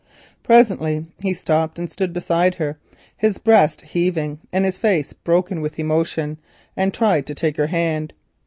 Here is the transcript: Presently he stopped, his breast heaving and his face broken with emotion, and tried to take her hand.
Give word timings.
Presently 0.41 1.05
he 1.19 1.31
stopped, 1.31 1.77
his 1.77 3.37
breast 3.37 3.81
heaving 3.83 4.39
and 4.51 4.65
his 4.65 4.79
face 4.79 5.13
broken 5.13 5.61
with 5.61 5.77
emotion, 5.77 6.39
and 6.75 6.91
tried 6.91 7.27
to 7.27 7.35
take 7.35 7.57
her 7.57 7.67
hand. 7.67 8.13